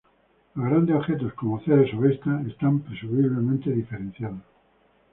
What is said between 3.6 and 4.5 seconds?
diferenciados.